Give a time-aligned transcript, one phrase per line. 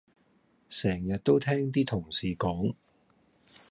[0.67, 2.73] 成日都聽啲同事講